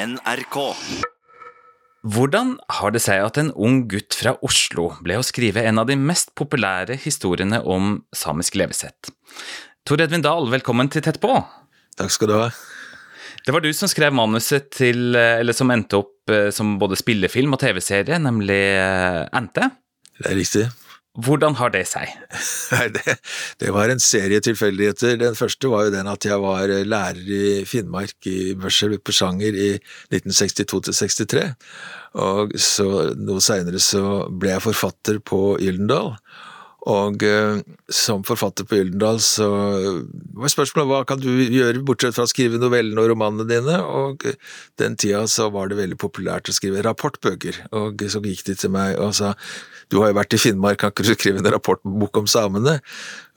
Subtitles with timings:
[0.00, 0.56] NRK.
[2.08, 5.90] Hvordan har det seg at en ung gutt fra Oslo ble å skrive en av
[5.90, 9.10] de mest populære historiene om samisk levesett?
[9.84, 11.34] Tor Edvin Dahl, velkommen til Tett på.
[12.00, 12.48] Takk skal du ha.
[13.44, 17.56] Det var du som skrev manuset til, eller som endte opp eh, som både spillefilm
[17.56, 18.60] og TV-serie, nemlig
[19.36, 19.68] Ente.
[20.16, 20.66] Det er riktig.
[21.18, 22.10] Hvordan har det seg?
[22.94, 23.16] Det,
[23.58, 25.16] det var en serie tilfeldigheter.
[25.18, 29.58] Den første var jo den at jeg var lærer i Finnmark i Børsel i Porsanger
[29.58, 29.70] i
[30.14, 31.48] 1962–63.
[32.22, 32.86] Og så
[33.18, 36.14] noe seinere så ble jeg forfatter på Gyldendal.
[36.88, 37.58] Og eh,
[37.92, 39.50] som forfatter på Gyldendal så
[40.38, 44.24] var spørsmålet hva kan du gjøre bortsett fra å skrive novellene og romanene dine, og
[44.80, 48.72] den tida så var det veldig populært å skrive rapportbøker, og så gikk de til
[48.78, 49.34] meg og sa
[49.90, 52.78] du har jo vært i Finnmark, kan ikke du skrive en rapportbok om samene?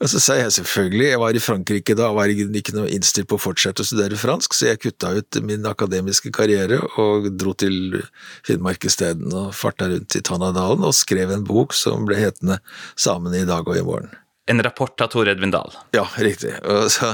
[0.02, 3.38] Og så sa jeg selvfølgelig, jeg var i Frankrike da, var ikke noe innstilt på
[3.38, 8.00] å fortsette å studere fransk, så jeg kutta ut min akademiske karriere og dro til
[8.46, 12.60] Finnmark isteden og farta rundt i Tanadalen og skrev en bok som ble hetende
[13.00, 14.12] Samene i dag og i morgen.
[14.46, 15.72] En rapport av Tor Edvin Dahl.
[15.90, 16.52] Ja, riktig.
[16.88, 17.06] Så,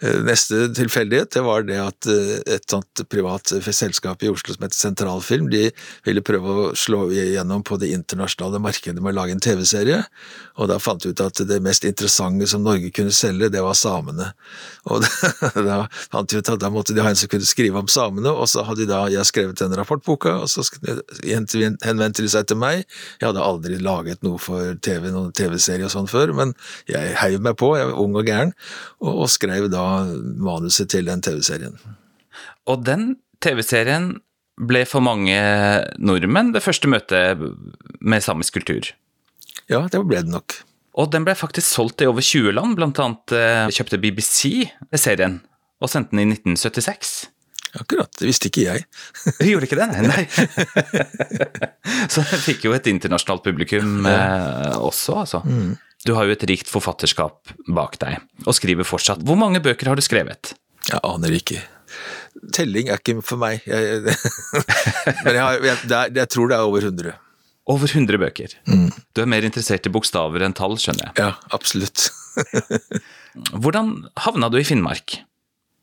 [0.00, 4.64] eh, neste tilfeldighet det var det at eh, et sånt privat selskap i Oslo som
[4.66, 5.68] heter Sentralfilm, de
[6.02, 10.00] ville prøve å slå igjennom på det internasjonale markedet med å lage en TV-serie,
[10.58, 13.78] og da fant de ut at det mest interessante som Norge kunne selge, det var
[13.78, 14.32] samene.
[14.90, 15.06] Og
[15.70, 18.34] da fant de ut at da måtte de ha en som kunne skrive om samene,
[18.34, 20.66] og så hadde de da jeg skrevet den rapportboka, og så
[21.22, 22.82] henvendte de seg til meg.
[23.22, 26.58] Jeg hadde aldri laget noe for TV, noen TV-serie og sånn før, men
[26.90, 28.52] jeg heiv meg på, jeg var ung og gæren,
[29.02, 29.84] og, og skrev da
[30.42, 31.78] manuset til den TV-serien.
[32.70, 34.14] Og den TV-serien
[34.62, 35.38] ble for mange
[35.98, 37.40] nordmenn det første møtet
[38.00, 38.92] med samisk kultur?
[39.70, 40.60] Ja, det ble det nok.
[41.00, 44.68] Og den ble faktisk solgt i over 20 land, blant annet eh, kjøpte BBC
[45.00, 45.40] serien
[45.82, 47.14] og sendte den i 1976.
[47.80, 48.84] Akkurat, det visste ikke jeg.
[49.48, 49.88] Gjorde ikke det?
[50.12, 50.26] Nei.
[52.12, 55.40] Så den fikk jo et internasjonalt publikum eh, også, altså.
[55.48, 55.72] Mm.
[56.06, 59.22] Du har jo et rikt forfatterskap bak deg, og skriver fortsatt.
[59.26, 60.54] Hvor mange bøker har du skrevet?
[60.88, 61.60] Jeg aner ikke.
[62.56, 63.62] Telling er ikke for meg.
[63.68, 64.02] Jeg,
[65.24, 67.18] men jeg, har, jeg, jeg, tror det er over 100.
[67.70, 68.56] Over 100 bøker.
[68.66, 68.88] Mm.
[69.14, 71.14] Du er mer interessert i bokstaver enn tall, skjønner jeg.
[71.22, 72.08] Ja, absolutt.
[73.62, 75.20] Hvordan havna du i Finnmark?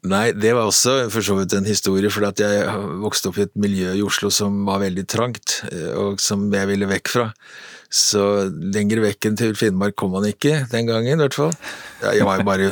[0.09, 2.67] Nei, det var også for så vidt en historie, for jeg
[3.03, 6.69] vokste opp i et miljø i Oslo som var veldig trangt, eh, og som jeg
[6.71, 7.25] ville vekk fra.
[7.89, 8.21] Så
[8.53, 11.55] lenger vekk enn til Finnmark kom man ikke den gangen, i hvert fall.
[12.03, 12.67] Jeg var jo bare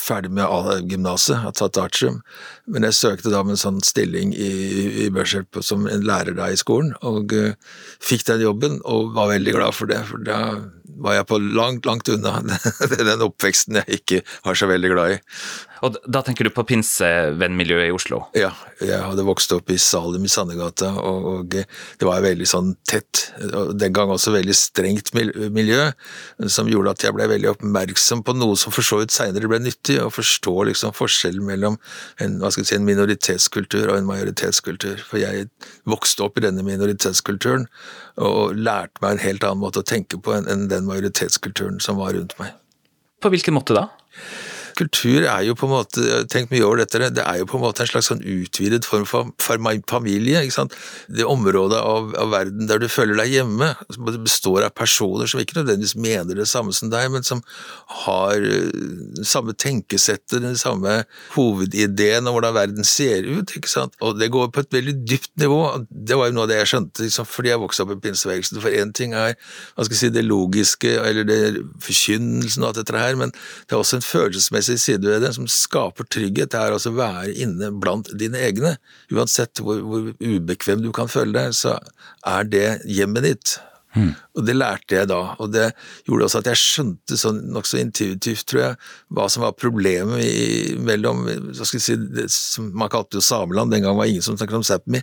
[0.00, 2.22] ferdig med gymnaset, har tatt artium,
[2.64, 4.48] men jeg søkte da med en sånn stilling i,
[5.04, 7.52] i Børselp som en lærer da i skolen, og uh,
[8.00, 10.40] fikk den jobben, og var veldig glad for det, for da
[10.98, 12.40] var jeg på langt, langt unna
[13.10, 15.18] den oppveksten jeg ikke var så veldig glad i.
[15.84, 18.20] Og da tenker du på pinsevennmiljøet i Oslo?
[18.36, 18.50] Ja,
[18.82, 23.28] jeg hadde vokst opp i Salim i Sandegata, og, og, det var veldig sånn tett,
[23.48, 25.88] og den gang også veldig strengt miljø,
[26.50, 29.60] som gjorde at jeg ble veldig oppmerksom på noe som for så vidt seinere ble
[29.62, 31.78] nyttig, å forstå liksom forskjellen mellom
[32.22, 35.02] en, hva skal jeg si, en minoritetskultur og en majoritetskultur.
[35.06, 35.48] For jeg
[35.88, 37.68] vokste opp i denne minoritetskulturen,
[38.18, 42.16] og lærte meg en helt annen måte å tenke på enn den majoritetskulturen som var
[42.18, 42.54] rundt meg.
[43.22, 43.88] På hvilken måte da?
[44.78, 47.64] Kultur er jo på en måte, tenk mye over dette, det er jo på en
[47.64, 49.32] måte en slags sånn utvidet form for,
[49.88, 50.42] familie.
[50.42, 50.76] ikke sant?
[51.08, 55.40] Det området av, av, verden der du føler deg hjemme, som består av personer som
[55.40, 57.42] ikke nødvendigvis mener det samme som deg, men som
[58.04, 61.02] har eh, samme tenkesettet, den samme
[61.34, 63.54] hovedideen om hvordan verden ser ut.
[63.56, 63.96] ikke sant?
[64.04, 65.62] Og det går på et veldig dypt nivå.
[65.88, 68.60] Det var jo noe av det jeg skjønte liksom, fordi jeg vokste opp i pinsebevegelsen.
[68.62, 71.40] For én ting er hva skal jeg si, det logiske, eller det
[71.84, 75.34] forkynnelsen og alt dette her, men det er også en følelsesmessig følelsesmessig side ved det
[75.34, 78.76] som skaper trygghet, det er altså å være inne blant dine egne.
[79.12, 81.78] Uansett hvor, hvor ubekvem du kan føle deg, så
[82.26, 83.58] er det hjemmet ditt.
[83.96, 84.12] Mm.
[84.36, 85.70] Og det lærte jeg da, og det
[86.06, 88.76] gjorde også at jeg skjønte sånn nokså intuitivt, tror jeg,
[89.16, 93.24] hva som var problemet i, mellom hva skal jeg si, det som man kalte jo
[93.24, 95.00] sameland, den gang var ingen som snakket om Sápmi,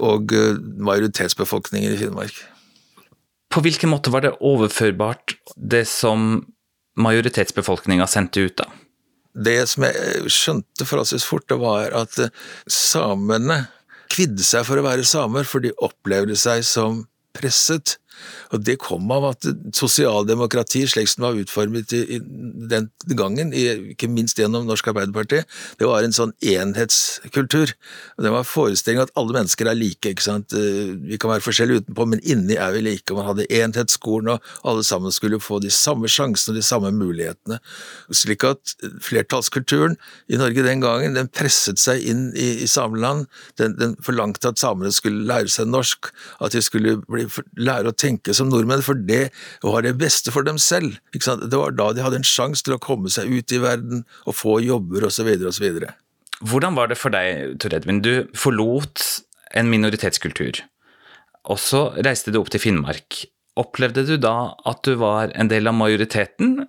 [0.00, 0.54] og uh,
[0.86, 2.38] majoritetsbefolkningen i Finnmark.
[3.52, 6.44] På hvilken måte var det overførbart, det som
[7.00, 8.68] majoritetsbefolkninga sendte ut, da?
[9.34, 12.32] Det som jeg skjønte forholdsvis fort, det var at eh,
[12.70, 13.66] samene
[14.08, 17.04] kvidde seg for å være samer, for de opplevde seg som
[17.36, 17.98] presset
[18.54, 22.18] Og det kom av at sosialdemokrati, slik som det var utformet i,
[22.70, 22.88] den
[23.18, 25.42] gangen, ikke minst gjennom Norsk Arbeiderparti,
[25.80, 27.74] det var en sånn enhetskultur.
[28.16, 30.54] Og det var forestillingen at alle mennesker er like, ikke sant.
[30.56, 33.06] Eh, vi kan være forskjellige utenpå, men inni er vi like.
[33.12, 36.92] Og man hadde enhetsskolen, og alle sammen skulle få de samme sjansene og de samme
[36.94, 37.60] mulighetene.
[38.14, 38.74] Slik at
[39.04, 43.26] flertallskulturen i Norge den gangen, den presset seg inn i, i sameland.
[43.60, 46.10] Den, den forlangte at samene skulle lære seg norsk,
[46.44, 47.26] at de skulle bli,
[47.58, 49.28] lære å tenke som nordmenn, for det
[49.64, 50.98] var det beste for dem selv.
[51.12, 54.36] Det var da de hadde en sjanse til å komme seg ut i verden og
[54.38, 55.30] få jobber osv.
[55.50, 55.68] osv.
[56.46, 58.02] Hvordan var det for deg, Tor Edvin?
[58.04, 59.02] Du forlot
[59.58, 60.60] en minoritetskultur,
[61.48, 63.24] og så reiste du opp til Finnmark.
[63.58, 66.60] Opplevde du da at du var en del av majoriteten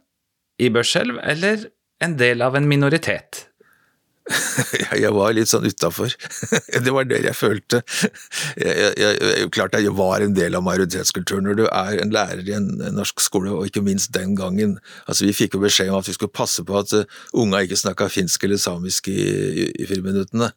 [0.60, 1.68] i Børselv, eller
[2.02, 3.49] en del av en minoritet?
[5.04, 6.14] jeg var litt sånn utafor.
[6.86, 7.82] det var det jeg følte.
[8.60, 12.44] Jeg, jeg, jeg, klart jeg var en del av majoritetskulturen når du er en lærer
[12.46, 14.78] i en, norsk skole, og ikke minst den gangen.
[15.06, 17.80] Altså, vi fikk jo beskjed om at vi skulle passe på at uh, unga ikke
[17.80, 20.52] snakka finsk eller samisk i, i, i friminuttene.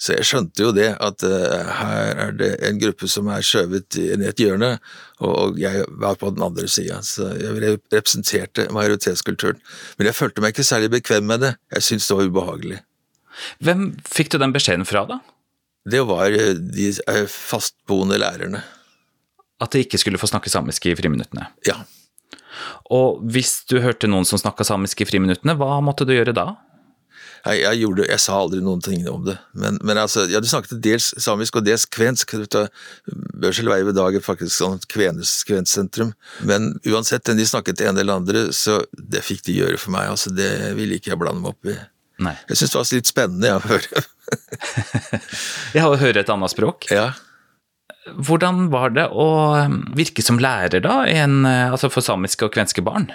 [0.00, 4.00] Så jeg skjønte jo det, at uh, her er det en gruppe som er skjøvet
[4.00, 4.76] i et hjørne,
[5.20, 7.02] og jeg var på den andre sida.
[7.04, 9.60] Så jeg representerte majoritetskulturen.
[9.98, 11.56] Men jeg følte meg ikke særlig bekvem med det.
[11.74, 12.80] Jeg syntes det var ubehagelig.
[13.64, 15.20] Hvem fikk du den beskjeden fra, da?
[15.90, 18.62] Det var eh, de eh, fastboende lærerne.
[19.60, 21.50] At de ikke skulle få snakke samisk i friminuttene?
[21.68, 21.82] Ja.
[22.92, 26.52] Og hvis du hørte noen som snakka samisk i friminuttene, hva måtte du gjøre da?
[27.40, 30.48] Jeg, jeg, gjorde, jeg sa aldri noen ting om det, men, men altså, ja, du
[30.50, 32.34] snakket dels samisk og dels kvensk.
[33.40, 36.12] Børsel er Dag i dag faktisk sånn kvenes, kvensentrum,
[36.44, 39.96] men uansett den de snakket det ene eller andre, så det fikk de gjøre for
[39.96, 40.10] meg.
[40.12, 41.78] altså Det ville ikke jeg blande meg opp i.
[42.20, 42.36] Nei.
[42.50, 44.04] Jeg syns det var litt spennende ja, å høre.
[45.76, 46.88] jeg har hørt et annet språk.
[46.92, 47.08] Ja.
[48.20, 49.28] Hvordan var det å
[49.96, 53.08] virke som lærer da, en, uh, altså for samiske og kvenske barn?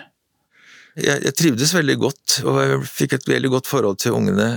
[0.95, 4.47] Jeg, jeg, trivdes veldig godt, og jeg fikk et veldig godt forhold til ungene.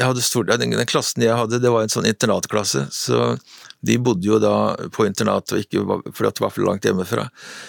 [0.00, 3.34] Hadde stor, den, den, klassen jeg hadde, det var en sånn internatklasse, så
[3.84, 7.26] de bodde jo da på internat og ikke fordi det var for langt hjemmefra.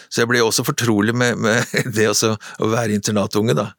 [0.07, 3.73] Så jeg ble også fortrolig med, med det å være internatunge, da.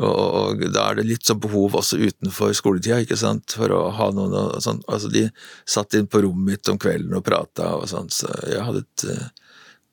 [0.00, 3.84] Og, og, da er det litt sånn behov også utenfor skoletida, ikke sant, for å
[3.92, 4.80] ha noen og sånn.
[4.88, 5.26] Altså, de
[5.68, 9.10] satt inn på rommet mitt om kvelden og prata og sånn, så jeg hadde et
[9.12, 9.26] uh,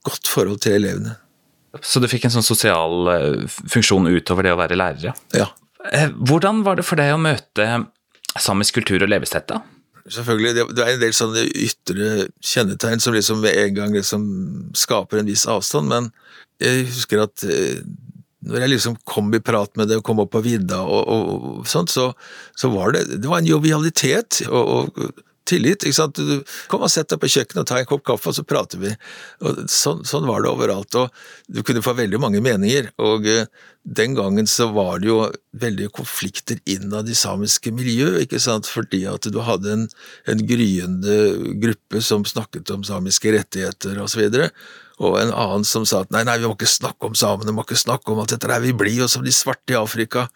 [0.07, 1.19] godt forhold til elevene.
[1.86, 5.50] Så du fikk en sånn sosial uh, funksjon utover det å være lærer, ja.
[5.80, 7.68] Uh, hvordan var det for deg å møte
[8.39, 9.62] samisk kultur og levesett, da?
[10.10, 12.12] Selvfølgelig, det, det er en del sånne ytre
[12.42, 14.24] kjennetegn som liksom med en gang liksom
[14.77, 16.10] skaper en viss avstand, men
[16.60, 17.45] jeg husker at
[18.50, 21.31] når jeg liksom kom i prat med det og kom opp på vidda og, og,
[21.60, 22.10] og sånt, så,
[22.57, 25.84] så, var det det var en jovialitet og, og tillit.
[25.84, 26.19] ikke sant?
[26.19, 28.81] Du Kom og sett deg på kjøkkenet og ta en kopp kaffe, og så prater
[28.81, 28.94] vi.
[29.44, 30.96] Og sånn, sånn, var det overalt.
[30.96, 31.13] og
[31.48, 32.92] Du kunne få veldig mange meninger.
[33.01, 33.46] og uh,
[33.84, 35.22] Den gangen så var det jo
[35.60, 38.69] veldig konflikter innad i samiske miljø, ikke sant?
[38.69, 39.88] fordi at du hadde en,
[40.30, 41.18] en gryende
[41.62, 44.28] gruppe som snakket om samiske rettigheter osv.
[44.30, 44.50] Og, så
[45.00, 47.56] og en annen som sa at nei, nei, vi må ikke snakke om samene, vi
[47.56, 50.28] må ikke snakke om alt dette der, vi blir jo som de svarte i Afrika,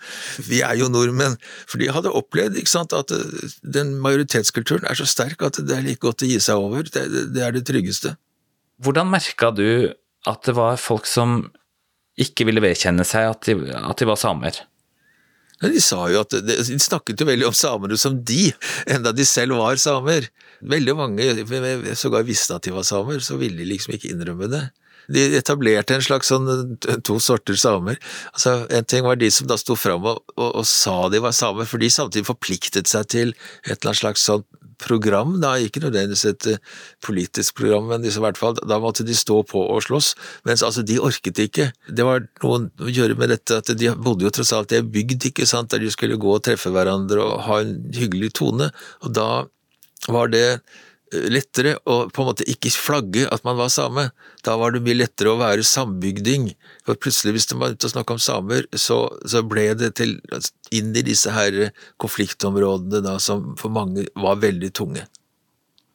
[0.48, 1.36] vi er jo nordmenn.
[1.68, 5.84] For de hadde opplevd sant, at eh, den majoritetskulturen er så sterk at det er
[5.84, 7.04] like godt å gi seg over, det,
[7.36, 8.16] det er det tryggeste.
[8.84, 9.68] Hvordan merka du
[10.30, 11.44] at det var folk som
[12.20, 14.64] ikke ville vedkjenne seg at de, at de var samer?
[15.72, 18.52] De sa jo at de snakket jo veldig om samene som de,
[18.90, 20.30] enda de selv var samer.
[20.64, 21.28] Veldig mange
[22.00, 24.64] sågar visste at de var samer, så ville de liksom ikke innrømme det.
[25.12, 28.00] De etablerte en slags sånn to sorter samer.
[28.32, 31.36] Altså, En ting var de som da sto fram og, og, og, sa de var
[31.36, 33.34] samer, for de samtidig forpliktet seg til
[33.66, 34.46] et eller annet slags sånn
[34.82, 39.16] program, da, ikke nødvendigvis et uh, politisk program, men i hvert fall, da måtte de
[39.18, 40.14] stå på og slåss.
[40.48, 41.70] Mens altså, de orket ikke.
[41.90, 44.88] Det var noe å gjøre med dette at de bodde jo tross alt i ei
[44.96, 48.72] bygd, ikke sant, der de skulle gå og treffe hverandre og ha en hyggelig tone,
[49.04, 49.28] og da
[50.12, 50.48] var det
[51.14, 54.08] lettere å på en måte ikke flagge at man var same.
[54.46, 56.52] Da var det mye lettere å være sambygding.
[56.88, 60.18] For plutselig, hvis det var ute og snakka om samer, så, så, ble det til,
[60.76, 61.70] inn i disse her
[62.02, 65.08] konfliktområdene da, som for mange var veldig tunge.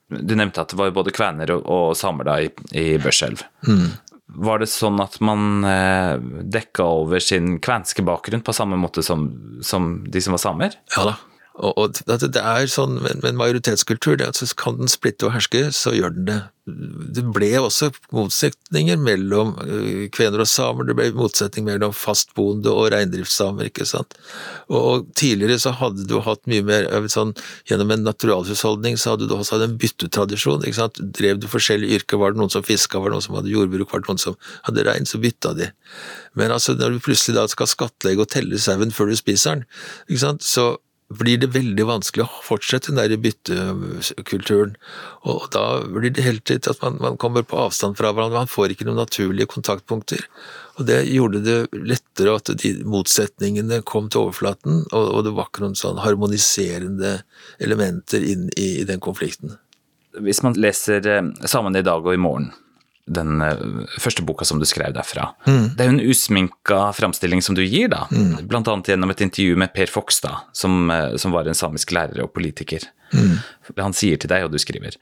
[0.08, 3.42] Du nevnte at det var både kvener og, og samer da i, i Børselv.
[3.68, 3.90] Mm.
[4.38, 6.14] Var det sånn at man eh,
[6.52, 9.28] dekka over sin kvenske bakgrunn på samme måte som,
[9.64, 10.78] som de som var samer?
[10.96, 11.16] Ja da.
[11.58, 15.68] Og, og det er sånn med en majoritetskultur, det at kan den splitte og herske,
[15.74, 16.38] så gjør den det.
[17.16, 22.90] Det ble også motsetninger mellom øh, kvener og samer, det ble motsetning mellom fastboende og
[22.92, 24.18] reindriftssamer, ikke sant.
[24.68, 27.32] Og, og, tidligere så hadde du hatt mye mer sånn,
[27.70, 31.00] gjennom en naturalhusholdning så hadde du også hatt en byttetradisjon, ikke sant.
[31.18, 33.94] Drev du forskjellige yrker, var det noen som fiska, var det noen som hadde jordbruk,
[33.94, 34.36] var det noen som
[34.68, 35.70] hadde rein, så bytta de.
[36.38, 39.64] Men altså, når du plutselig da skal skattlegge og telle sauen før du spiser den,
[40.06, 40.74] ikke sant, så
[41.08, 44.74] blir det veldig vanskelig å fortsette den der byttekulturen.
[45.28, 48.50] Og da blir det helt til at man, man, kommer på avstand fra hverandre, man
[48.50, 50.26] får ikke noen naturlige kontaktpunkter.
[50.76, 55.48] Og det gjorde det lettere at de motsetningene kom til overflaten, og, og det var
[55.48, 57.16] ikke noen sånn harmoniserende
[57.64, 59.56] elementer inn i, i den konflikten.
[60.18, 62.50] Hvis man leser eh, Sammen i dag og i morgen,
[63.08, 63.64] den eh,
[63.98, 65.30] første boka som du skrev derfra.
[65.48, 65.64] Mm.
[65.74, 68.04] Det er jo en usminka framstilling som du gir, da.
[68.12, 68.46] Mm.
[68.58, 72.32] Annet gjennom et intervju med Per Fogstad, som, eh, som var en samisk lærer og
[72.36, 72.84] politiker.
[73.14, 73.38] Mm.
[73.78, 74.96] Han sier til deg, og du skriver,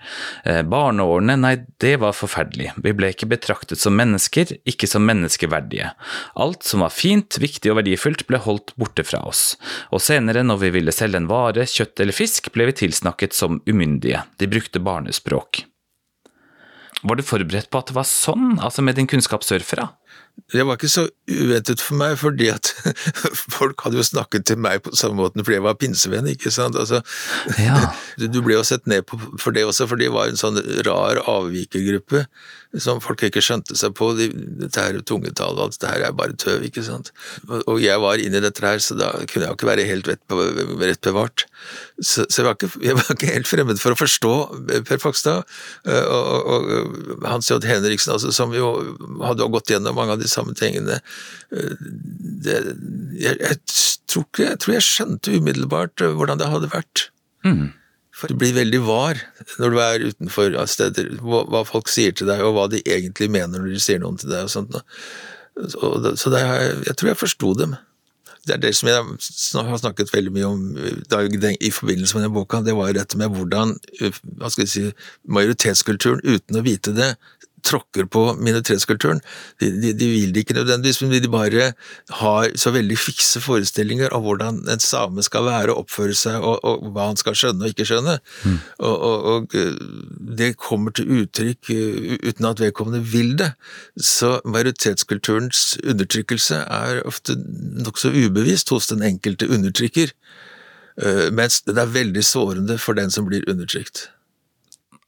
[0.47, 2.73] «Eh, barneårene, nei, det var forferdelig.
[2.83, 5.93] Vi ble ikke betraktet som mennesker, ikke som menneskeverdige.
[6.39, 9.57] Alt som var fint, viktig og verdifullt, ble holdt borte fra oss.
[9.91, 13.63] Og senere, når vi ville selge en vare, kjøtt eller fisk, ble vi tilsnakket som
[13.67, 14.23] umyndige.
[14.39, 15.65] De brukte barnespråk.
[17.05, 19.91] Var du forberedt på at det var sånn, altså med din kunnskap sørfra?
[20.53, 22.71] Det var ikke så uventet for meg, fordi at
[23.57, 26.79] folk hadde jo snakket til meg på samme måten fordi jeg var pinsevenn, ikke sant.
[26.79, 27.03] Altså,
[27.59, 27.81] ja.
[28.37, 31.19] Du ble jo sett ned på for det også, for de var en sånn rar
[31.29, 32.27] avvikergruppe
[32.83, 34.11] som folk ikke skjønte seg på.
[34.19, 34.29] De,
[34.61, 37.13] dette her tungetallet, alt dette her er bare tøv, ikke sant.
[37.65, 40.11] Og jeg var inne i dette her, så da kunne jeg jo ikke være helt
[40.11, 41.47] rett bevart.
[41.99, 44.35] Så, så jeg, var ikke, jeg, var ikke, helt fremmed for å forstå
[44.87, 45.47] Per Fakstad
[45.89, 47.59] eh, og, og, og Hans J.
[47.67, 48.73] Henriksen, altså, som jo
[49.25, 51.01] hadde gått gjennom mange av de samme tingene.
[51.55, 51.75] Eh,
[52.47, 52.61] det,
[53.19, 53.59] jeg, jeg,
[54.11, 57.09] tror ikke, jeg tror jeg skjønte umiddelbart eh, hvordan det hadde vært.
[57.47, 57.67] Mm.
[58.17, 59.21] For du blir veldig var
[59.61, 63.61] når du er utenfor steder, hva folk sier til deg, og hva de egentlig mener
[63.61, 64.79] når de sier noe til deg og sånt.
[65.57, 66.41] Så det,
[66.89, 67.77] jeg tror jeg forsto dem.
[68.47, 72.61] Det er det som jeg har snakket veldig mye om i forbindelse med den boka,
[72.63, 74.85] det var jo dette med hvordan hva skal jeg si,
[75.27, 77.11] majoritetskulturen, uten å vite det,
[77.65, 79.21] tråkker på minoritetskulturen.
[79.61, 81.69] De, de, de, vil det ikke nødvendigvis, men de bare
[82.21, 86.61] har så veldig fikse forestillinger av hvordan en same skal være og oppføre seg, og,
[86.67, 88.19] og hva han skal skjønne og ikke skjønne.
[88.45, 88.59] Mm.
[88.79, 89.79] Og, og, og, eh,
[90.41, 93.53] det kommer til uttrykk eh, uten at vedkommende vil det.
[93.97, 100.13] Så majoritetskulturens undertrykkelse er ofte nokså ubevisst hos den enkelte undertrykker,
[101.03, 104.11] eh, mens det er veldig sårende for den som blir undertrykt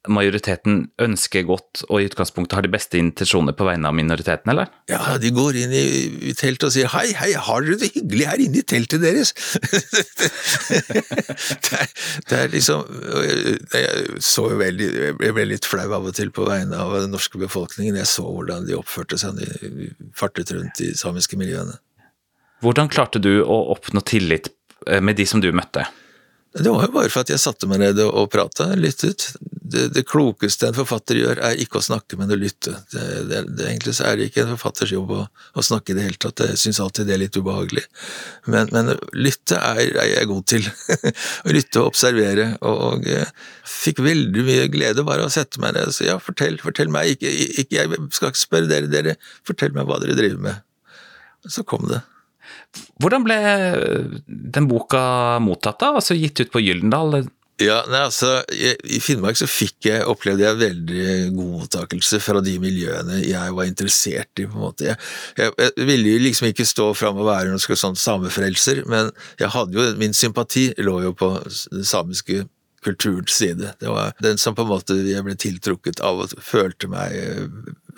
[0.07, 4.71] majoriteten ønsker godt og i utgangspunktet har de beste intensjoner på vegne av minoriteten, eller?
[4.90, 8.45] Ja, de går inn i, teltet og sier hei, hei, har dere det hyggelig her
[8.45, 9.35] inne i teltet deres?
[10.69, 11.90] det, er,
[12.28, 12.87] det, er, liksom
[13.75, 14.88] Jeg så jo veldig,
[15.26, 17.99] jeg ble litt flau av og til på vegne av den norske befolkningen.
[17.99, 21.76] Jeg så hvordan de oppførte seg de fartet rundt i samiske miljøene.
[22.64, 24.50] Hvordan klarte du å oppnå tillit
[24.87, 25.87] eh, med de som du møtte?
[26.59, 29.31] Det var jo bare for at jeg satte meg ned og prata, lyttet.
[29.68, 32.75] Det, det, klokeste en forfatter gjør, er ikke å snakke, men å lytte.
[32.92, 36.06] Det, det, Egentlig så er det ikke en forfatters jobb å, å snakke i det
[36.06, 37.84] hele tatt, jeg syns alltid det er litt ubehagelig.
[38.48, 40.68] Men, men lytte er, er, jeg god til.
[41.46, 43.08] å lytte og observere, og, og
[43.68, 46.92] fikk veldig mye glede bare av å sette meg ned og si ja, fortell, fortell
[46.92, 47.32] meg, ikke,
[47.64, 50.64] ikke, jeg skal ikke spørre dere, dere, fortell meg hva dere driver med.
[51.48, 52.02] Så kom det.
[53.00, 53.37] Hvordan ble
[54.26, 55.00] den boka
[55.42, 55.94] mottatt, da?
[55.98, 57.28] Altså gitt ut på Gyldendal?
[57.58, 58.36] Ja, nei, altså,
[58.86, 63.66] I Finnmark så fikk jeg, opplevde jeg veldig god mottakelse fra de miljøene jeg var
[63.66, 64.46] interessert i.
[64.46, 64.86] på en måte.
[64.86, 64.98] Jeg,
[65.40, 69.10] jeg, jeg ville jo liksom ikke stå fram og være noen sånn samefrelser, men
[69.42, 71.32] jeg hadde jo, min sympati lå jo på
[71.74, 72.44] den samiske
[72.86, 73.74] kulturens side.
[73.80, 77.18] Det var den som på en måte jeg ble tiltrukket av og følte meg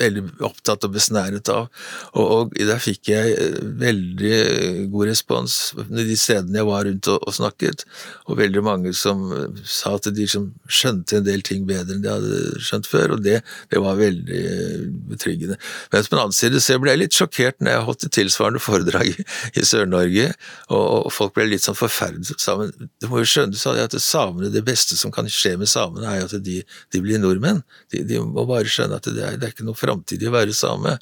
[0.00, 1.68] veldig opptatt og besnæret av.
[2.14, 5.58] Og, og der fikk jeg eh, veldig god respons
[5.90, 7.84] de stedene jeg var rundt og, og, snakket,
[8.28, 12.04] og veldig mange som eh, sa at de som skjønte en del ting bedre enn
[12.04, 13.40] de hadde skjønt før, og det,
[13.72, 15.58] det var veldig eh, betryggende.
[15.92, 18.62] Men på den annen side så ble jeg litt sjokkert når jeg holdt et tilsvarende
[18.62, 19.26] foredrag i,
[19.60, 20.30] i Sør-Norge,
[20.70, 22.72] og, og, folk ble litt sånn forferdet sammen.
[23.02, 26.06] Du må jo skjønne, sa de, at samene, det beste som kan skje med samene,
[26.08, 26.60] er jo at de,
[26.94, 27.62] de blir nordmenn.
[27.92, 30.34] De, de, må bare skjønne at det er, det er ikke noe framtid i å
[30.34, 30.96] være same.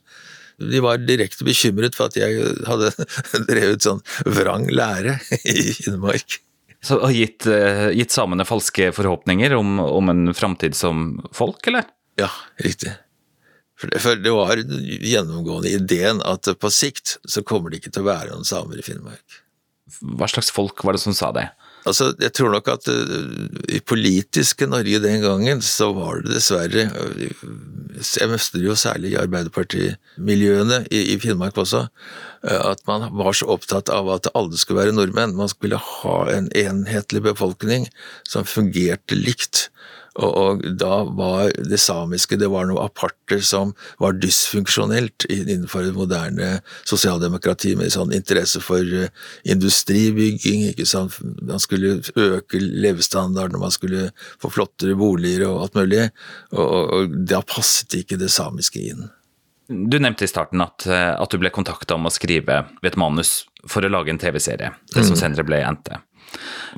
[0.58, 2.90] De var direkte bekymret for at jeg hadde
[3.50, 6.40] drevet sånn vrang lære i Finnmark.
[6.82, 11.86] Så har gitt, eh, gitt samene falske forhåpninger om, om en framtid som folk, eller?
[12.18, 12.30] Ja,
[12.62, 12.94] riktig.
[13.78, 18.06] For det, for det var gjennomgående ideen at på sikt så kommer det ikke til
[18.06, 19.42] å være noen samer i Finnmark.
[20.18, 21.46] Hva slags folk var det som sa det?
[21.88, 26.86] Altså, jeg tror nok at uh, i politiske Norge den gangen, så var det dessverre
[26.92, 27.22] uh,
[27.98, 31.86] Jeg møster jo særlig i Arbeiderpartimiljøene i, i Finnmark også,
[32.44, 35.36] uh, at man var så opptatt av at alle skulle være nordmenn.
[35.38, 37.88] Man skulle ha en enhetlig befolkning
[38.28, 39.68] som fungerte likt.
[40.18, 45.94] Og, og, da var det samiske det var noe aparte som var dysfunksjonelt innenfor det
[45.96, 46.48] moderne
[46.88, 49.12] sosialdemokrati, med sånn interesse for eh,
[49.48, 50.68] industribygging.
[50.72, 51.20] ikke sant?
[51.22, 54.10] Man skulle øke levestandarden, man skulle
[54.42, 56.08] få flottere boliger og alt mulig.
[56.50, 59.06] Og, og, og da passet ikke det samiske inn.
[59.68, 62.98] Du nevnte i starten at, eh, at du ble kontakta om å skrive ved et
[63.00, 65.20] manus for å lage en TV-serie, det som mm.
[65.20, 65.98] senere ble NT.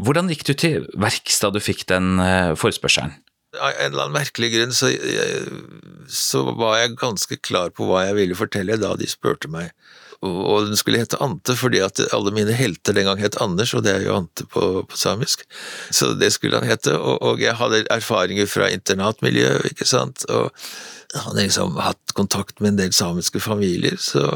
[0.02, 3.14] Hvordan gikk du til verks da du fikk den eh, forespørselen?
[3.58, 4.92] Av en eller annen merkelig grunn så,
[6.06, 9.72] så, var jeg ganske klar på hva jeg ville fortelle da de spurte meg.
[10.20, 13.86] Og den skulle hete Ante fordi at alle mine helter den gang het Anders, og
[13.86, 15.46] det er jo Ante på, på samisk.
[15.90, 16.92] Så det skulle han hete.
[16.98, 20.26] Og, og, jeg hadde erfaringer fra internatmiljøet, ikke sant.
[20.28, 20.52] Og
[21.14, 24.28] han hadde liksom hatt kontakt med en del samiske familier, så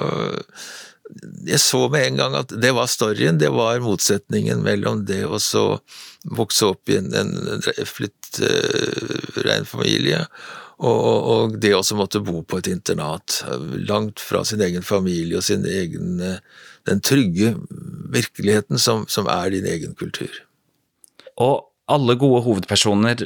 [1.47, 5.41] jeg så med en gang at det var storyen, det var motsetningen mellom det å
[5.43, 5.65] så
[6.37, 10.25] vokse opp i en, en flytt uh, rein familie,
[10.75, 13.43] og, og, det å måtte bo på et internat,
[13.87, 16.39] langt fra sin egen familie og sin egen uh,
[16.85, 17.55] Den trygge
[18.13, 20.35] virkeligheten som, som er din egen kultur.
[21.41, 23.25] Og alle gode hovedpersoner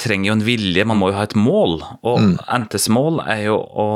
[0.00, 1.78] trenger jo en vilje, man må jo ha et mål.
[2.06, 2.34] Og mm.
[2.64, 3.88] NTs mål er jo å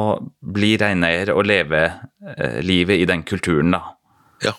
[0.55, 3.83] bli reineier og leve eh, livet i den kulturen, da.
[4.45, 4.55] Ja,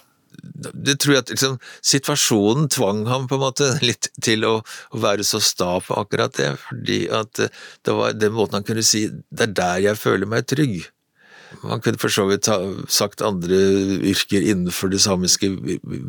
[0.75, 5.01] det tror jeg at liksom, situasjonen tvang ham på en måte litt til å, å,
[5.01, 7.57] være så sta på akkurat det, fordi at eh,
[7.87, 10.81] det var den måten han kunne si det er der jeg føler meg trygg.
[11.65, 12.59] Man kunne for så vidt ha
[12.93, 13.57] sagt andre
[14.05, 15.49] yrker innenfor det samiske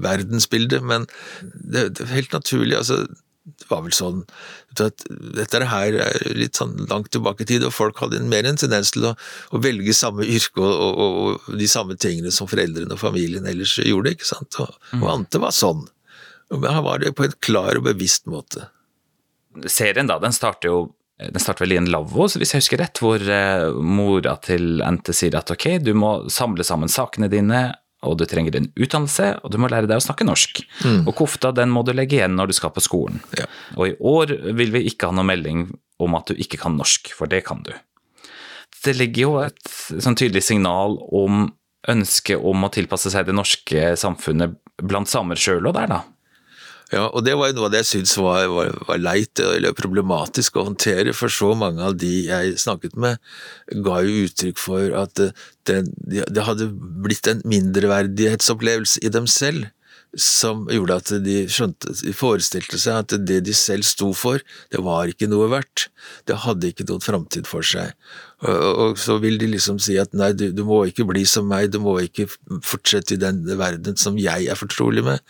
[0.05, 1.09] verdensbildet, men
[1.41, 2.77] det, det er helt naturlig.
[2.77, 3.07] altså
[3.45, 4.21] det var vel sånn
[4.77, 8.61] at Dette her er litt sånn langt tilbake i tid, og folk hadde mer en
[8.61, 9.15] tendens til å,
[9.51, 13.79] å velge samme yrke og, og, og, de samme tingene som foreldrene og familien ellers
[13.81, 14.61] gjorde, ikke sant.
[14.61, 15.11] Og, og mm.
[15.15, 15.87] Ante var sånn.
[16.53, 18.69] Men han var det på en klar og bevisst måte.
[19.67, 20.81] Serien, da, den starter jo
[21.21, 25.13] den starter vel i en lavvo, hvis jeg husker rett, hvor eh, mora til Ente
[25.13, 27.59] sier at ok, du må samle sammen sakene dine
[28.07, 30.63] og du trenger en utdannelse, og du må lære deg å snakke norsk.
[30.87, 31.03] Mm.
[31.05, 33.21] Og kofta den må du legge igjen når du skal på skolen.
[33.37, 33.47] Ja.
[33.77, 35.67] Og i år vil vi ikke ha noe melding
[36.01, 37.75] om at du ikke kan norsk, for det kan du.
[38.81, 41.51] Det ligger jo et sånn tydelig signal om
[41.91, 46.01] ønsket om å tilpasse seg det norske samfunnet blant samer sjøl og der, da.
[46.91, 49.75] Ja, og det var jo noe av det jeg syntes var, var, var, leit eller
[49.79, 53.21] problematisk å håndtere, for så mange av de jeg snakket med,
[53.87, 55.23] ga jo uttrykk for at
[55.71, 59.69] det, det hadde blitt en mindreverdighetsopplevelse i dem selv
[60.19, 64.43] som gjorde at de skjønte, de forestilte seg at det de selv sto for,
[64.73, 65.87] det var ikke noe verdt.
[66.27, 67.95] Det hadde ikke noen framtid for seg.
[68.43, 71.47] Og, og, så vil de liksom si at nei, du, du, må ikke bli som
[71.51, 72.27] meg, du må ikke
[72.67, 75.23] fortsette i den verden som jeg er fortrolig med.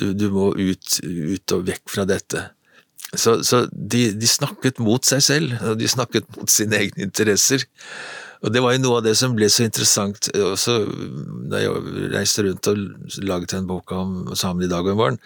[0.00, 2.48] Du, du må ut, ut, og vekk fra dette.
[3.14, 7.66] Så, så de, de snakket mot seg selv, og de snakket mot sine egne interesser.
[8.44, 10.76] Og det var jo noe av det som ble så interessant også
[11.50, 12.82] da jeg reiste rundt og
[13.24, 15.18] laget en bok om Sammen i dag og i morgen,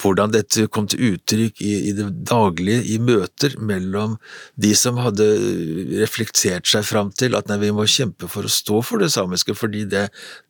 [0.00, 4.16] hvordan dette kom til uttrykk i, i, det daglige, i møter mellom
[4.60, 5.26] de som hadde
[6.00, 9.54] reflektert seg fram til at nei, vi må kjempe for å stå for det samiske,
[9.58, 10.08] fordi det,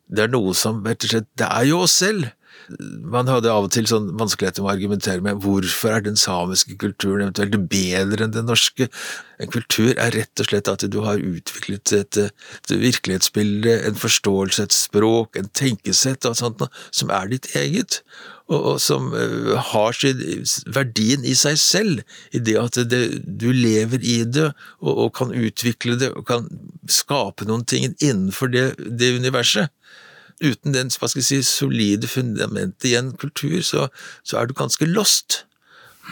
[0.09, 2.31] det er noe som rett og slett Det er jo oss selv!
[3.07, 6.75] Man hadde av og til sånn vanskeligheter med å argumentere med hvorfor er den samiske
[6.81, 8.89] kulturen eventuelt bedre enn den norske.
[9.39, 14.67] En kultur er rett og slett at du har utviklet et, et virkelighetsbilde, en forståelse,
[14.67, 18.01] et språk, en tenkesett og sånt som er ditt eget.
[18.47, 20.21] Og, og som uh, har sin,
[20.71, 24.49] verdien i seg selv, i det at det, du lever i det
[24.79, 26.47] og, og, kan utvikle det og kan
[26.87, 29.73] skape noen ting innenfor det, det universet
[30.43, 33.87] uten den hva skal jeg si, solide fundamentet i en kultur, så,
[34.27, 35.43] så er du ganske lost.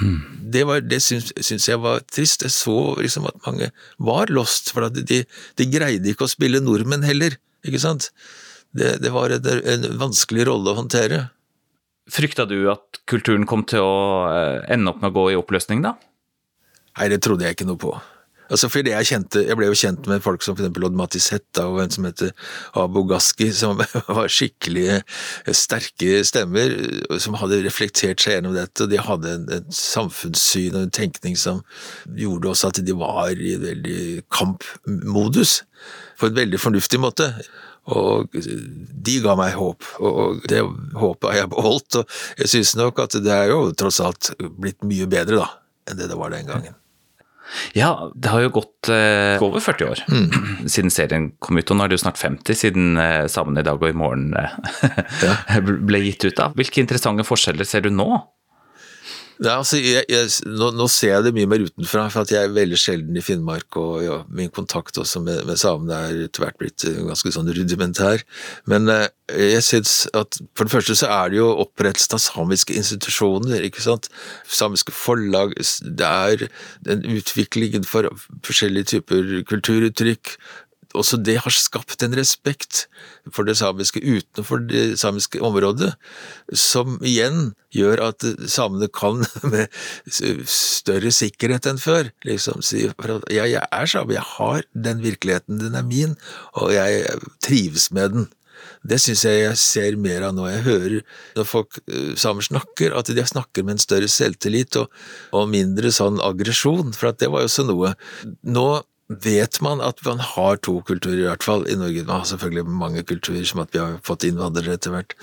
[0.01, 0.17] Mm.
[0.51, 2.43] Det, var, det syns, syns, jeg var trist.
[2.43, 7.05] Jeg så liksom at mange var lost, for de, de, greide ikke å spille nordmenn
[7.07, 8.09] heller, ikke sant.
[8.75, 11.27] Det, det var en, en, vanskelig rolle å håndtere.
[12.11, 13.95] Frykta du at kulturen kom til å
[14.29, 15.95] eh, ende opp med å gå i oppløsning, da?
[16.95, 17.95] Nei, det trodde jeg ikke noe på.
[18.45, 21.65] Altså fordi jeg, kjente, jeg ble jo kjent med folk som eksempel Odd Mattis Hetta
[21.71, 22.31] og en som heter
[22.77, 23.81] Abu Gaski, som
[24.17, 25.01] var skikkelig
[25.55, 26.75] sterke stemmer,
[27.21, 28.85] som hadde reflektert seg gjennom dette.
[28.85, 31.63] og De hadde en samfunnssyn og en tenkning som
[32.13, 34.01] gjorde også at de var i veldig
[34.33, 35.61] kampmodus,
[36.19, 37.31] på en veldig fornuftig måte.
[37.93, 40.63] Og de ga meg håp, og det
[40.97, 41.99] håpet har jeg beholdt.
[42.01, 45.51] Og jeg synes nok at det er jo tross alt blitt mye bedre da,
[45.89, 46.77] enn det det var den gangen.
[47.77, 50.29] Ja, det har jo gått eh, over 40 år mm.
[50.73, 53.65] siden serien kom ut, og nå er det jo snart 50 siden eh, Sammen i
[53.65, 56.39] dag og i morgen eh, ble gitt ut.
[56.41, 56.55] av.
[56.57, 58.09] Hvilke interessante forskjeller ser du nå?
[59.43, 62.53] Ja, altså, jeg, jeg, nå, nå, ser jeg det mye mer utenfra, for jeg er
[62.55, 66.59] veldig sjelden i Finnmark, og ja, min kontakt også med, med samene er etter hvert
[66.61, 68.23] blitt eh, ganske sånn rudimentær.
[68.71, 72.77] Men eh, jeg synes at for det første så er det jo opprettelsen av samiske
[72.79, 74.07] institusjoner, ikke sant.
[74.47, 76.47] Samiske forlag, det er
[76.87, 78.07] den utviklingen for
[78.47, 80.37] forskjellige typer kulturuttrykk,
[80.97, 82.85] også det har skapt en respekt
[83.33, 85.93] for det samiske utenfor det samiske området,
[86.53, 89.67] som igjen gjør at samene kan med
[90.49, 95.77] større sikkerhet enn før liksom si ja, jeg er same, jeg har den virkeligheten, den
[95.77, 96.17] er min,
[96.55, 97.05] og jeg
[97.43, 98.27] trives med den.
[98.85, 100.45] Det syns jeg jeg ser mer av nå.
[100.49, 100.97] Jeg hører
[101.37, 104.91] når folk eh, samer snakker, at de snakker med en større selvtillit og,
[105.35, 107.95] og mindre sånn aggresjon, for at det var jo også noe.
[108.45, 108.67] Nå
[109.07, 112.03] vet man at man har to kulturer, i hvert fall i Norge.
[112.07, 115.13] Man har selvfølgelig mange kulturer, som at vi har fått innvandrere etter hvert,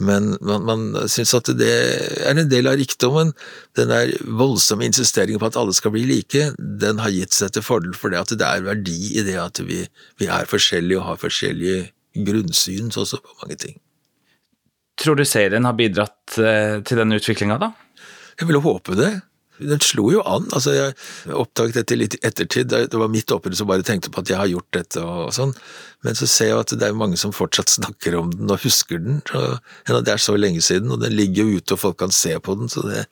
[0.00, 3.34] men man, man syns at det er en del av rikdommen.
[3.76, 7.66] Den der voldsomme insisteringen på at alle skal bli like, den har gitt seg til
[7.66, 9.84] fordel for det at det er verdi i det at vi,
[10.20, 11.90] vi er forskjellige og har forskjellige
[12.26, 13.76] grunnsyn også på mange ting.
[14.96, 17.74] Tror du serien har bidratt eh, til den utviklinga, da?
[18.40, 19.10] Jeg vil håpe det.
[19.58, 20.46] Den slo jo an.
[20.52, 20.94] altså Jeg
[21.32, 22.68] oppdaget dette litt i ettertid.
[22.68, 25.54] Det var mitt oppi som bare tenkte på at jeg har gjort dette og sånn.
[26.04, 29.00] Men så ser jeg at det er mange som fortsatt snakker om den og husker
[29.02, 29.22] den.
[29.34, 32.36] Og det er så lenge siden, og den ligger jo ute og folk kan se
[32.38, 33.06] på den, så det,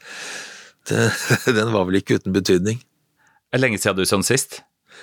[0.91, 1.09] det,
[1.59, 2.83] den var vel ikke uten betydning.
[3.51, 4.61] Er det lenge siden du så den sist?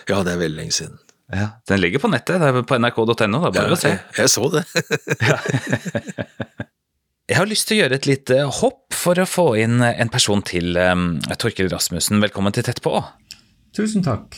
[0.10, 1.00] Ja, det er veldig lenge siden.
[1.32, 3.94] Ja, Den ligger på nettet, det er på nrk.no, er bare ja, å se.
[3.94, 4.66] Jeg, jeg så det.
[7.32, 10.42] Jeg har lyst til å gjøre et lite hopp for å få inn en person
[10.44, 10.76] til.
[10.76, 12.92] Torkild Torkil Rasmussen, velkommen til Tett på.
[13.72, 14.36] Tusen takk.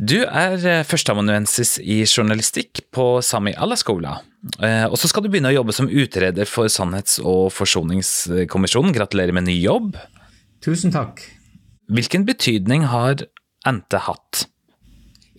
[0.00, 4.14] Du er eh, førsteamanuensis i journalistikk på Sami Alaskola.
[4.64, 8.96] Eh, og så skal du begynne å jobbe som utreder for Sannhets- og forsoningskommisjonen.
[8.96, 10.00] Gratulerer med ny jobb.
[10.64, 11.20] Tusen takk.
[11.92, 13.26] Hvilken betydning har
[13.68, 14.46] NT hatt?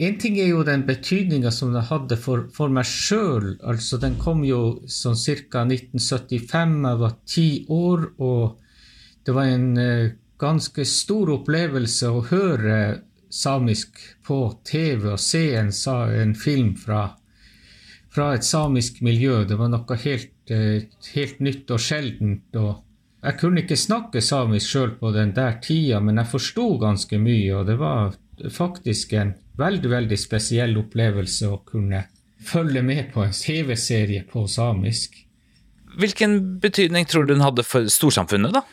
[0.02, 3.52] En ting er jo den betydninga som det hadde for, for meg sjøl.
[3.62, 5.20] Altså, den kom jo sånn
[5.52, 5.62] ca.
[5.68, 6.74] 1975.
[6.88, 8.58] Jeg var ti år, og
[9.28, 10.10] det var en uh,
[10.42, 12.78] ganske stor opplevelse å høre
[13.32, 17.04] samisk på TV og se en, en film fra,
[18.10, 19.44] fra, et samisk miljø.
[19.46, 20.82] Det var noe helt, uh,
[21.14, 22.58] helt nytt og sjeldent.
[22.58, 22.82] og
[23.22, 27.54] jeg kunne ikke snakke samisk sjøl på den der tida, men jeg forsto ganske mye,
[27.60, 28.18] og det var
[28.50, 32.06] faktisk en veldig, veldig spesiell opplevelse å kunne
[32.42, 35.20] følge med på en TV-serie på samisk.
[36.00, 38.64] Hvilken betydning tror du den hadde for storsamfunnet, da?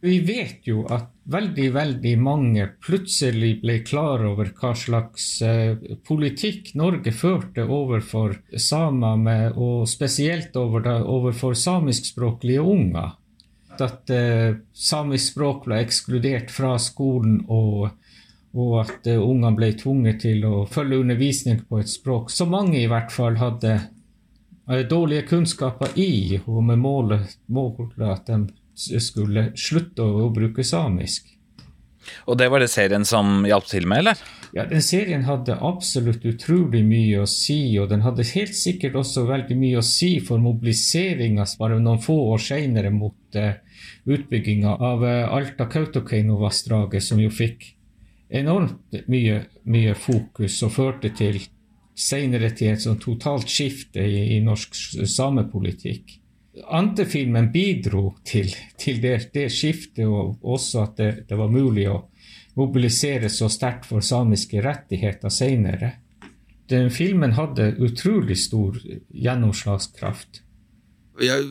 [0.00, 5.76] Vi vet jo at veldig, veldig mange plutselig ble klar over hva slags eh,
[6.08, 13.12] politikk Norge førte overfor samer, med, og spesielt over da, overfor samiskspråklige unger.
[13.76, 17.90] At eh, samisk språk ble ekskludert fra skolen, og
[18.58, 22.80] og at uh, ungene ble tvunget til å følge undervisning på et språk som mange
[22.80, 29.50] i hvert fall hadde uh, dårlige kunnskaper i, og med målet, målet at de skulle
[29.58, 31.28] slutte å, bruke samisk.
[32.26, 34.20] Og det var det serien som hjalp til med, eller?
[34.56, 39.28] Ja, den serien hadde absolutt utrolig mye å si, og den hadde helt sikkert også
[39.28, 43.52] veldig mye å si for mobiliseringa bare noen få år seinere mot uh,
[44.10, 47.76] utbygginga av Alta-Kautokeino-vassdraget, som jo fikk
[48.30, 51.40] enormt mye, mye fokus og førte til
[52.00, 54.76] senere til et sånn totalt skifte i, i norsk
[55.08, 56.16] samepolitikk.
[56.74, 61.98] Antefilmen bidro til, til det, det, skiftet, og også at det, det, var mulig å
[62.58, 65.92] mobilisere så sterkt for samiske rettigheter senere.
[66.70, 68.78] Den filmen hadde utrolig stor
[69.10, 70.42] gjennomslagskraft
[71.24, 71.46] jeg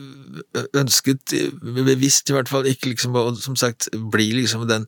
[0.78, 4.86] ønsket bevisst i hvert fall ikke liksom å som sagt bli liksom den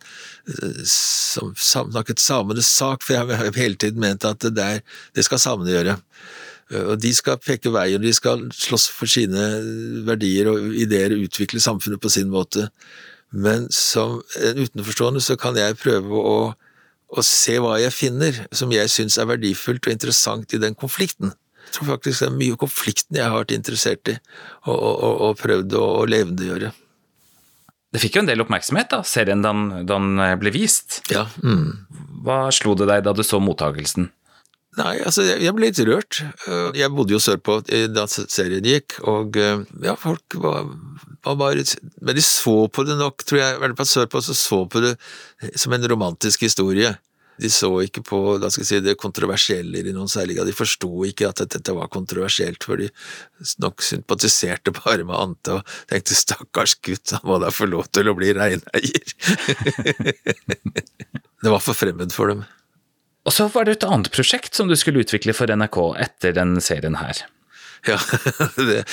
[0.49, 4.83] eh, som snakket samenes sak, for jeg har hele tiden ment at det, der,
[5.16, 5.99] det skal samene gjøre.
[6.73, 9.49] Eh, og De skal peke veien, de skal slåss for sine
[10.09, 12.68] verdier og ideer og utvikle samfunnet på sin måte.
[13.33, 16.38] Men som en utenforstående så kan jeg prøve å,
[17.09, 21.33] å se hva jeg finner som jeg syns er verdifullt og interessant i den konflikten.
[21.66, 24.16] Jeg tror faktisk det er mye av konflikten jeg har vært interessert i,
[24.66, 26.72] og, og, og prøvd å, levendegjøre.
[27.92, 29.53] Det fikk jo en del oppmerksomhet, da, serien da
[29.88, 31.03] den ble vist.
[31.12, 31.27] Ja.
[31.44, 31.85] Mm.
[32.25, 34.09] Hva slo det deg da du så mottagelsen?
[34.79, 36.22] Nei, altså, jeg ble litt rørt.
[36.79, 37.59] Jeg bodde jo sørpå
[37.92, 40.70] da serien gikk, og ja, folk var,
[41.29, 41.66] var bare
[42.01, 44.81] Men de så på det nok, tror jeg, i hvert fall sørpå, så så på
[44.85, 44.94] det
[45.61, 46.94] som en romantisk historie.
[47.40, 48.18] De så ikke på
[48.53, 50.51] si, det kontroversielle i noen særlig grad.
[50.51, 52.90] De forsto ikke at dette var kontroversielt, for de
[53.62, 58.11] nok sympatiserte bare med Ante og tenkte stakkars gutt, han må da få lov til
[58.11, 59.14] å bli reineier.
[61.42, 62.45] det var for fremmed for dem.
[63.23, 66.57] Og så var det et annet prosjekt som du skulle utvikle for NRK etter den
[66.64, 67.23] serien her.
[67.88, 67.99] Ja,
[68.57, 68.85] det,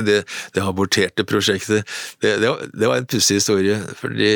[0.00, 0.18] det,
[0.54, 1.88] det aborterte prosjektet,
[2.24, 3.76] det, det var en pussig historie.
[3.98, 4.32] fordi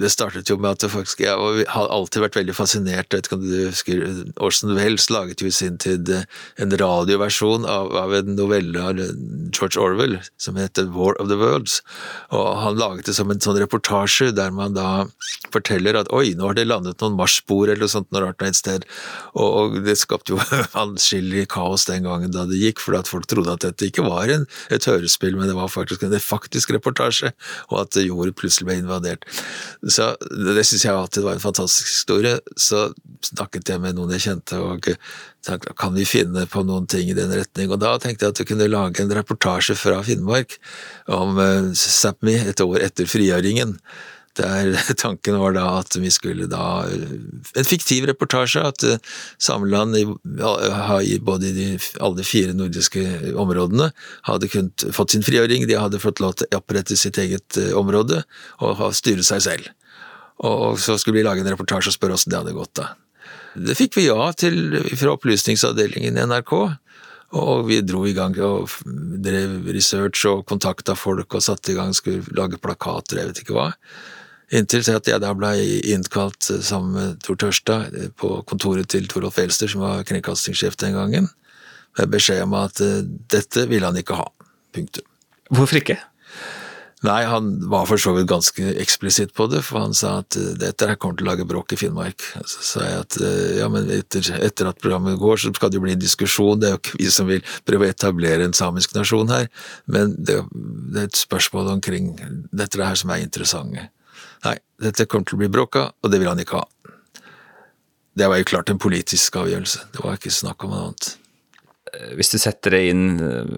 [0.00, 3.44] Det startet jo med at faktisk, jeg har alltid vært veldig fascinert vet ikke om
[3.44, 4.02] du husker,
[4.44, 9.00] Orson Wells laget jo i sin tid en radioversjon av, av en novelle av
[9.54, 11.80] George Orwell som heter War of the Worlds.
[12.34, 15.06] og Han laget det som en sånn reportasje der man da
[15.52, 18.12] forteller at oi, nå har det landet noen marsspor eller noe sånt
[18.48, 18.84] et sted.
[19.34, 20.40] Og, og det skapte jo
[20.84, 22.82] anskillig kaos den gangen da det gikk.
[22.84, 26.04] for at folk trodde at dette ikke var en, et hørespill, men det var faktisk
[26.04, 27.32] en faktisk reportasje,
[27.70, 29.24] og at jord plutselig ble invadert.
[29.86, 32.38] Så Det syns jeg alltid var en fantastisk historie.
[32.56, 32.92] Så
[33.24, 34.90] snakket jeg med noen jeg kjente, og
[35.46, 37.70] tenkte kan vi finne på noen ting i den retning?
[37.72, 40.58] Og da tenkte jeg at jeg kunne lage en reportasje fra Finnmark
[41.06, 43.76] om uh, Sápmi et år etter frigjøringen.
[44.38, 44.72] Der
[45.02, 49.00] tanken var da at vi skulle da En fiktiv reportasje, at eh,
[49.38, 50.04] Sameland i,
[51.18, 51.70] både de,
[52.00, 53.02] alle de fire nordiske
[53.38, 53.90] områdene
[54.28, 57.74] hadde kunnet fått sin frigjøring, de hadde fått lov til å opprette sitt eget eh,
[57.78, 58.22] område
[58.64, 59.68] og styre seg selv.
[60.46, 62.92] Og så skulle vi lage en reportasje og spørre åssen det hadde gått da.
[63.58, 66.54] Det fikk vi ja til fra opplysningsavdelingen i NRK.
[67.38, 71.92] Og vi dro i gang og drev research og kontakta folk og satte i gang,
[71.92, 73.66] skulle lage plakater, jeg vet ikke hva.
[74.48, 75.52] Inntil til at jeg da ble
[75.92, 81.28] innkalt sammen med Tor Tørstad på kontoret til Torolf Elster, som var kringkastingssjef den gangen,
[81.98, 84.28] med beskjed om at eh, dette ville han ikke ha.
[84.72, 85.04] Punktum.
[85.52, 85.98] Hvorfor ikke?
[87.06, 90.54] Nei, han var for så vidt ganske eksplisitt på det, for han sa at eh,
[90.58, 92.24] dette her kommer til å lage bråk i Finnmark.
[92.40, 95.78] Så sa jeg at eh, ja, men etter, etter, at programmet går, så skal det
[95.78, 98.56] jo bli en diskusjon, det er jo ikke vi som vil prøve å etablere en
[98.56, 99.46] samisk nasjon her,
[99.86, 100.40] men det,
[100.88, 102.16] det er et spørsmål omkring
[102.50, 103.90] dette her som er interessante.
[104.46, 106.66] Nei, dette kommer til å bli bråka, og det vil han ikke ha.
[108.18, 111.12] Det var jo klart en politisk avgjørelse, det var ikke snakk om noe annet.
[111.92, 113.52] Eh, hvis du setter det inn eh,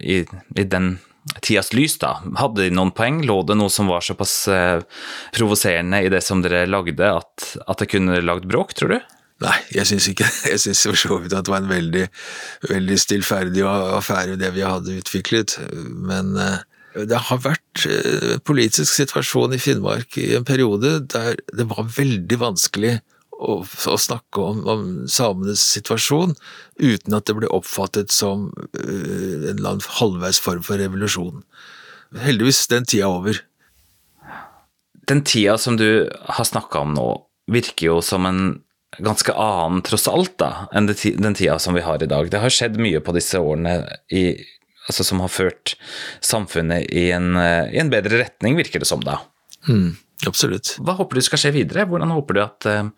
[0.00, 0.20] i,
[0.58, 0.96] i den
[1.42, 3.22] tidas lys, da, hadde de noen poeng?
[3.26, 4.84] Lå det noe som var såpass eh,
[5.34, 9.00] provoserende i det som dere lagde, at, at det kunne lagd bråk, tror du?
[9.42, 12.04] Nei, jeg syns ikke Jeg syns for så vidt at det var en veldig,
[12.70, 16.62] veldig stillferdig affære, det vi hadde utviklet, men eh,
[16.94, 21.90] det har vært en eh, politisk situasjon i Finnmark i en periode der det var
[21.96, 22.98] veldig vanskelig
[23.34, 26.36] å, å snakke om, om, samenes situasjon
[26.78, 31.42] uten at det ble oppfattet som uh, en eller annen halvveis form for revolusjon.
[32.22, 33.40] Heldigvis den tida over.
[35.10, 36.06] Den tida som du
[36.38, 37.08] har snakka om nå,
[37.50, 38.44] virker jo som en
[39.02, 42.30] ganske annen, tross alt, da, enn den tida som vi har i dag.
[42.30, 43.80] Det har skjedd mye på disse årene
[44.14, 44.28] i
[44.88, 45.76] altså som har ført
[46.24, 49.20] samfunnet i en, eh, i en, bedre retning, virker det som da.
[49.68, 49.94] Mm,
[50.28, 50.76] absolutt.
[50.84, 51.86] Hva håper du skal skje videre?
[51.88, 52.90] Hvordan håper du at uh,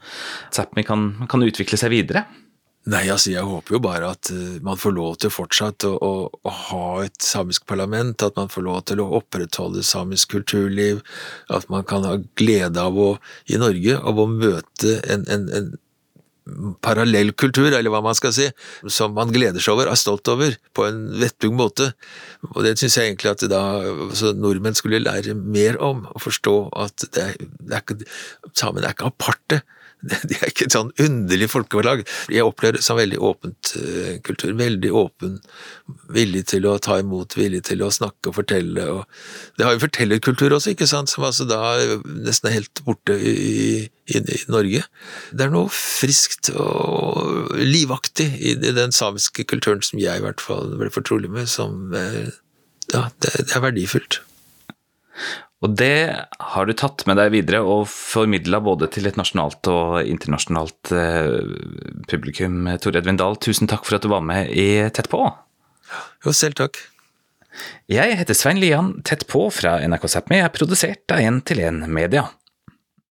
[0.54, 2.26] Sápmi kan, kan, utvikle seg videre?
[2.86, 6.12] Nei, altså Jeg håper jo bare at uh, man får lov til fortsatt å, å,
[6.26, 11.02] å, ha et samisk parlament, at man får lov til å opprettholde samisk kulturliv,
[11.50, 13.10] at man kan ha glede av å,
[13.46, 15.74] i Norge, av å møte en, en, en
[16.84, 18.46] parallellkultur, eller hva man skal si,
[18.92, 21.90] som man gleder seg over, er stolt over, på en vettug måte.
[22.54, 23.62] Og det syns jeg egentlig at da,
[24.38, 26.56] nordmenn skulle lære mer om, og forstå
[26.86, 28.10] at det er, det er ikke,
[28.54, 29.62] samene er ikke aparte.
[30.28, 32.02] De er ikke et sånn underlig folkelag.
[32.32, 34.52] Jeg opplever det som veldig åpent uh, kultur.
[34.58, 35.38] Veldig åpen,
[36.14, 38.86] villig til å ta imot, villig til å snakke og fortelle.
[38.92, 41.60] Og det har jo fortellerkultur også, ikke sant, som altså da
[42.04, 44.84] nesten er helt borte i, i, i Norge.
[45.32, 50.42] Det er noe friskt og livaktig i, i, den samiske kulturen som jeg i hvert
[50.42, 52.26] fall ble fortrolig med, som uh,
[52.92, 54.20] ja, det, det er verdifullt.
[55.66, 59.96] Og det har du tatt med deg videre og formidla både til et nasjonalt og
[60.06, 61.40] internasjonalt eh,
[62.06, 62.68] publikum.
[62.82, 65.24] Tor Edvin Dahl, tusen takk for at du var med i Tett på.
[66.22, 66.78] Jo, selv takk.
[67.90, 68.92] Jeg heter Svein Lian.
[69.06, 72.28] Tett på fra NRK Sápmi er produsert av 1 til 1 Media.